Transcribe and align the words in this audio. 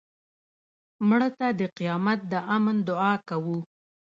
مړه 1.07 1.29
ته 1.37 1.47
د 1.59 1.61
قیامت 1.77 2.19
د 2.31 2.33
امن 2.55 2.77
دعا 2.87 3.13
کوو 3.29 3.57